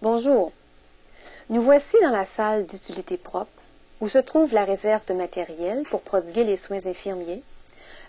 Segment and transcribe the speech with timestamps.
[0.00, 0.52] Bonjour.
[1.50, 3.50] Nous voici dans la salle d'utilité propre
[4.00, 7.42] où se trouve la réserve de matériel pour prodiguer les soins infirmiers,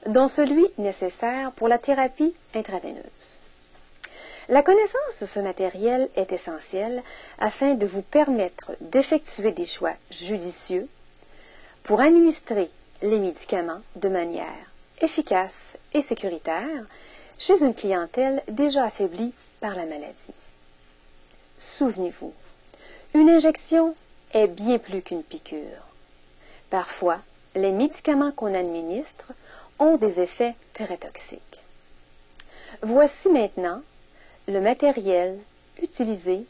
[0.06, 3.38] dont celui nécessaire pour la thérapie intraveineuse.
[4.50, 7.02] La connaissance de ce matériel est essentielle
[7.40, 10.88] afin de vous permettre d'effectuer des choix judicieux
[11.82, 12.70] pour administrer
[13.02, 14.46] les médicaments de manière
[15.02, 16.86] efficace et sécuritaire
[17.40, 20.36] chez une clientèle déjà affaiblie par la maladie.
[21.60, 22.34] Souvenez-vous,
[23.14, 23.94] une injection
[24.32, 25.90] est bien plus qu'une piqûre.
[26.70, 27.20] Parfois,
[27.54, 29.34] les médicaments qu'on administre
[29.78, 31.60] ont des effets très toxiques.
[32.82, 33.82] Voici maintenant
[34.48, 35.38] le matériel
[35.84, 36.46] utilisé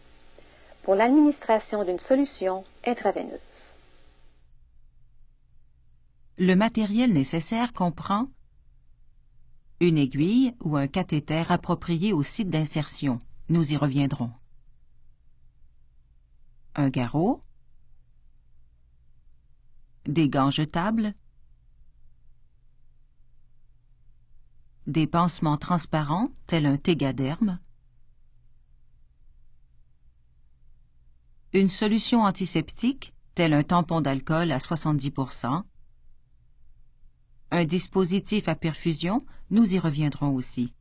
[0.83, 3.73] pour l'administration d'une solution intraveineuse.
[6.37, 8.27] Le matériel nécessaire comprend
[9.79, 13.17] une aiguille ou un cathéter approprié au site d'insertion.
[13.49, 14.29] Nous y reviendrons.
[16.75, 17.43] Un garrot,
[20.05, 21.13] des gants jetables,
[24.87, 27.59] des pansements transparents tels un tégaderme,
[31.53, 35.63] une solution antiseptique tel un tampon d'alcool à 70%
[37.51, 40.73] un dispositif à perfusion, nous y reviendrons aussi.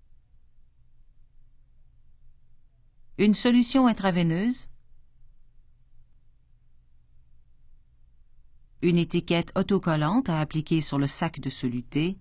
[3.16, 4.69] Une solution intraveineuse,
[8.83, 12.19] une étiquette autocollante à appliquer sur le sac de soluté,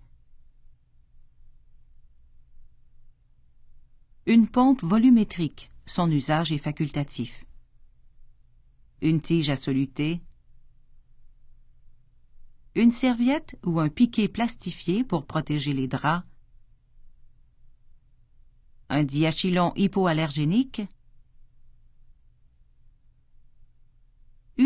[4.25, 7.45] une pompe volumétrique, son usage est facultatif.
[9.01, 10.21] Une tige à soluter,
[12.75, 16.25] une serviette ou un piquet plastifié pour protéger les draps,
[18.89, 20.81] un diachylon hypoallergénique,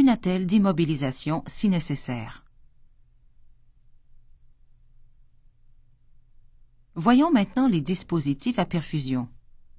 [0.02, 2.44] une attelle d'immobilisation si nécessaire.
[6.96, 9.30] Voyons maintenant les dispositifs à perfusion.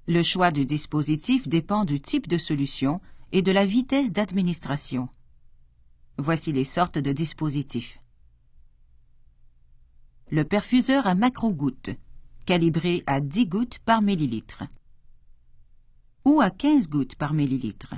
[0.07, 3.01] Le choix du dispositif dépend du type de solution
[3.33, 5.09] et de la vitesse d'administration.
[6.17, 7.99] Voici les sortes de dispositifs.
[10.31, 11.89] Le perfuseur à macro-gouttes,
[12.45, 14.63] calibré à 10 gouttes par millilitre,
[16.23, 17.95] ou à 15 gouttes par millilitre.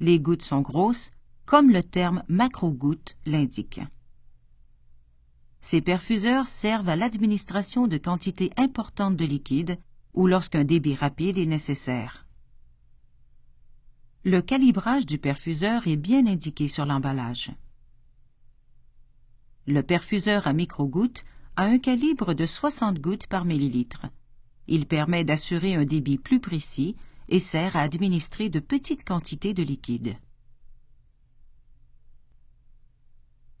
[0.00, 1.12] Les gouttes sont grosses,
[1.48, 3.80] comme le terme macro-gouttes l'indique.
[5.62, 9.78] Ces perfuseurs servent à l'administration de quantités importantes de liquide
[10.12, 12.26] ou lorsqu'un débit rapide est nécessaire.
[14.24, 17.50] Le calibrage du perfuseur est bien indiqué sur l'emballage.
[19.66, 21.24] Le perfuseur à micro-gouttes
[21.56, 24.04] a un calibre de 60 gouttes par millilitre.
[24.66, 26.94] Il permet d'assurer un débit plus précis
[27.30, 30.18] et sert à administrer de petites quantités de liquide.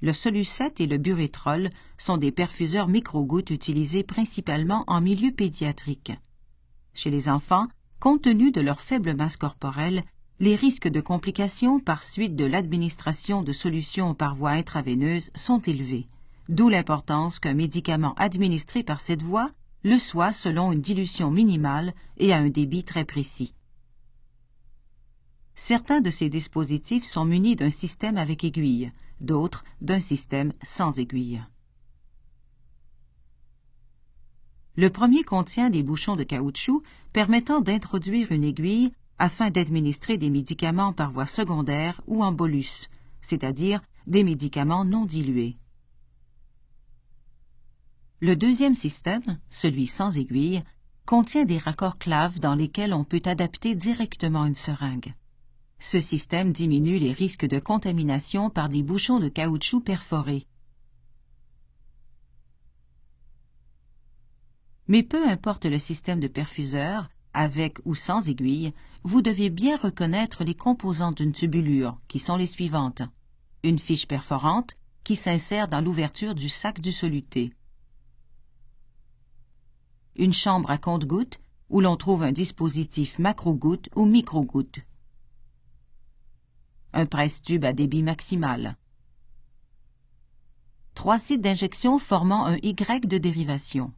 [0.00, 6.12] Le Solucet et le Burétrol sont des perfuseurs micro-gouttes utilisés principalement en milieu pédiatrique.
[6.94, 7.66] Chez les enfants,
[7.98, 10.04] compte tenu de leur faible masse corporelle,
[10.38, 16.06] les risques de complications par suite de l'administration de solutions par voie intraveineuse sont élevés,
[16.48, 19.50] d'où l'importance qu'un médicament administré par cette voie
[19.82, 23.54] le soit selon une dilution minimale et à un débit très précis.
[25.56, 31.42] Certains de ces dispositifs sont munis d'un système avec aiguille, d'autres d'un système sans aiguille.
[34.76, 40.92] Le premier contient des bouchons de caoutchouc permettant d'introduire une aiguille afin d'administrer des médicaments
[40.92, 42.88] par voie secondaire ou en bolus,
[43.20, 45.56] c'est-à-dire des médicaments non dilués.
[48.20, 50.62] Le deuxième système, celui sans aiguille,
[51.06, 55.14] contient des raccords claves dans lesquels on peut adapter directement une seringue.
[55.78, 60.46] Ce système diminue les risques de contamination par des bouchons de caoutchouc perforés.
[64.88, 68.72] Mais peu importe le système de perfuseur, avec ou sans aiguille,
[69.04, 73.02] vous devez bien reconnaître les composantes d'une tubulure, qui sont les suivantes.
[73.62, 77.52] Une fiche perforante, qui s'insère dans l'ouverture du sac du soluté.
[80.16, 81.38] Une chambre à compte-gouttes,
[81.68, 84.80] où l'on trouve un dispositif macro-goutte ou micro-goutte.
[86.92, 88.76] Un presse-tube à débit maximal.
[90.94, 93.92] Trois sites d'injection formant un Y de dérivation.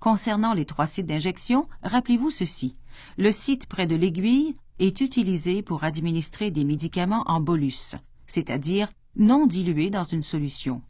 [0.00, 2.76] Concernant les trois sites d'injection, rappelez-vous ceci.
[3.16, 7.94] Le site près de l'aiguille est utilisé pour administrer des médicaments en bolus,
[8.26, 10.82] c'est-à-dire non dilués dans une solution.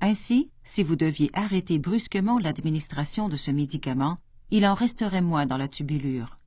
[0.00, 4.18] Ainsi, si vous deviez arrêter brusquement l'administration de ce médicament,
[4.50, 6.37] il en resterait moins dans la tubulure.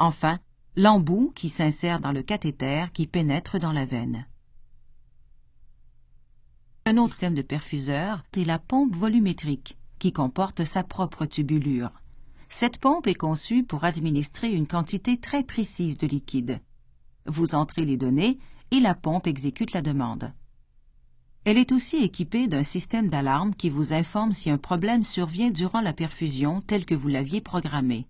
[0.00, 0.38] Enfin,
[0.76, 4.26] l'embout qui s'insère dans le cathéter qui pénètre dans la veine.
[6.86, 12.00] Un autre système de perfuseur est la pompe volumétrique, qui comporte sa propre tubulure.
[12.48, 16.60] Cette pompe est conçue pour administrer une quantité très précise de liquide.
[17.26, 18.38] Vous entrez les données
[18.70, 20.32] et la pompe exécute la demande.
[21.44, 25.82] Elle est aussi équipée d'un système d'alarme qui vous informe si un problème survient durant
[25.82, 28.06] la perfusion tel que vous l'aviez programmé.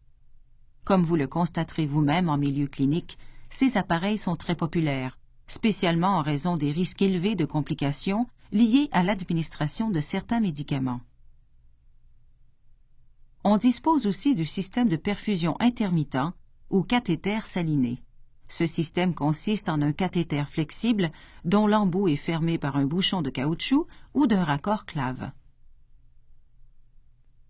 [0.84, 3.18] Comme vous le constaterez vous-même en milieu clinique,
[3.50, 9.02] ces appareils sont très populaires, spécialement en raison des risques élevés de complications liés à
[9.02, 11.00] l'administration de certains médicaments.
[13.42, 16.34] On dispose aussi du système de perfusion intermittent
[16.68, 18.02] ou cathéter saliné.
[18.48, 21.10] Ce système consiste en un cathéter flexible
[21.44, 25.30] dont l'embout est fermé par un bouchon de caoutchouc ou d'un raccord clave.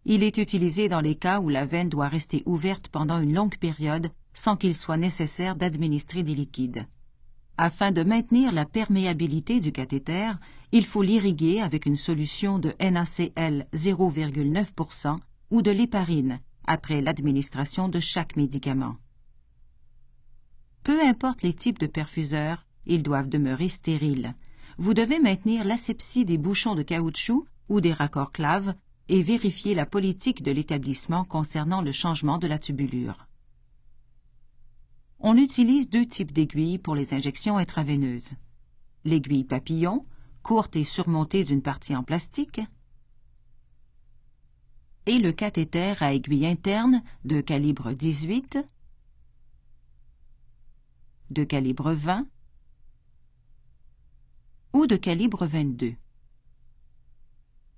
[0.04, 3.58] Il est utilisé dans les cas où la veine doit rester ouverte pendant une longue
[3.58, 6.86] période sans qu'il soit nécessaire d'administrer des liquides.
[7.58, 10.32] Afin de maintenir la perméabilité du cathéter,
[10.72, 15.18] il faut l'irriguer avec une solution de NaCl 0,9%
[15.50, 18.96] ou de l'héparine après l'administration de chaque médicament.
[20.84, 24.34] Peu importe les types de perfuseurs, ils doivent demeurer stériles.
[24.78, 28.74] Vous devez maintenir l'asepsie des bouchons de caoutchouc ou des raccords claves
[29.10, 33.26] et vérifier la politique de l'établissement concernant le changement de la tubulure.
[35.18, 38.34] On utilise deux types d'aiguilles pour les injections intraveineuses.
[39.04, 40.06] L'aiguille papillon,
[40.44, 42.60] courte et surmontée d'une partie en plastique,
[45.06, 48.58] et le cathéter à aiguille interne de calibre 18,
[51.30, 52.28] de calibre 20
[54.72, 55.96] ou de calibre 22.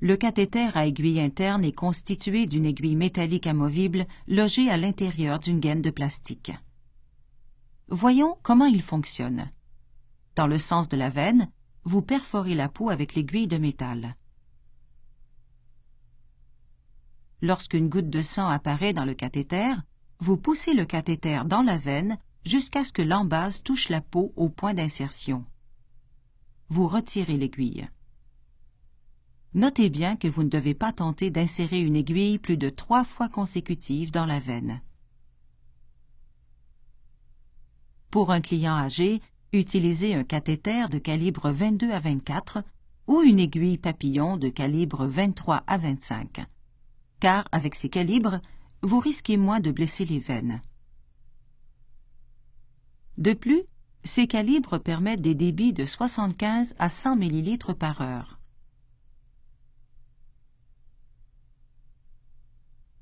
[0.02, 5.60] Le cathéter à aiguille interne est constitué d'une aiguille métallique amovible logée à l'intérieur d'une
[5.60, 6.50] gaine de plastique.
[7.86, 9.52] Voyons comment il fonctionne.
[10.34, 11.52] Dans le sens de la veine,
[11.84, 14.16] vous perforez la peau avec l'aiguille de métal.
[17.40, 19.72] Lorsqu'une goutte de sang apparaît dans le cathéter,
[20.18, 24.48] vous poussez le cathéter dans la veine jusqu'à ce que l'embase touche la peau au
[24.48, 25.44] point d'insertion.
[26.70, 27.88] Vous retirez l'aiguille.
[29.54, 33.28] Notez bien que vous ne devez pas tenter d'insérer une aiguille plus de trois fois
[33.28, 34.80] consécutive dans la veine.
[38.10, 39.20] Pour un client âgé,
[39.52, 42.64] utilisez un cathéter de calibre 22 à 24
[43.06, 46.46] ou une aiguille papillon de calibre 23 à 25,
[47.20, 48.40] car avec ces calibres,
[48.82, 50.62] vous risquez moins de blesser les veines.
[53.18, 53.62] De plus,
[54.02, 58.41] ces calibres permettent des débits de 75 à 100 ml par heure.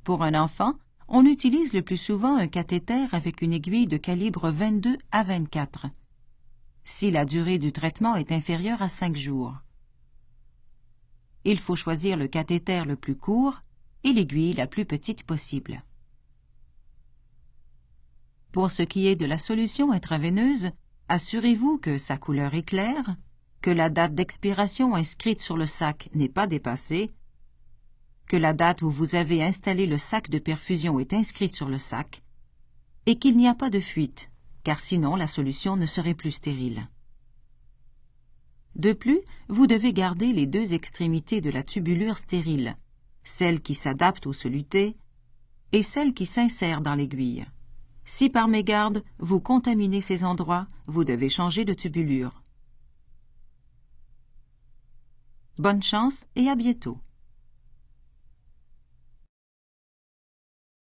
[0.05, 0.75] Pour un enfant,
[1.08, 5.87] on utilise le plus souvent un cathéter avec une aiguille de calibre 22 à 24,
[6.85, 9.55] si la durée du traitement est inférieure à 5 jours.
[11.44, 13.61] Il faut choisir le cathéter le plus court
[14.05, 15.82] et l'aiguille la plus petite possible.
[18.53, 20.70] Pour ce qui est de la solution intraveineuse,
[21.08, 23.17] assurez-vous que sa couleur est claire,
[23.62, 27.11] que la date d'expiration inscrite sur le sac n'est pas dépassée,
[28.31, 31.79] que la date où vous avez installé le sac de perfusion est inscrite sur le
[31.79, 32.22] sac,
[33.06, 34.31] et qu'il n'y a pas de fuite,
[34.63, 36.87] car sinon la solution ne serait plus stérile.
[38.77, 39.19] De plus,
[39.49, 42.77] vous devez garder les deux extrémités de la tubulure stérile,
[43.25, 44.96] celle qui s'adapte au soluté
[45.72, 47.46] et celle qui s'insère dans l'aiguille.
[48.05, 52.44] Si par mégarde vous contaminez ces endroits, vous devez changer de tubulure.
[55.58, 57.01] Bonne chance et à bientôt.